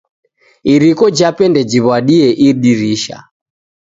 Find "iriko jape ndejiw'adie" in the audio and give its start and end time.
0.73-2.27